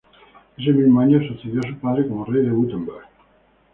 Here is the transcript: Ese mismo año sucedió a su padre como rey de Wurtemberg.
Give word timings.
Ese 0.57 0.73
mismo 0.73 0.99
año 0.99 1.19
sucedió 1.27 1.59
a 1.63 1.67
su 1.69 1.75
padre 1.77 2.07
como 2.07 2.25
rey 2.25 2.41
de 2.43 2.51
Wurtemberg. 2.51 3.05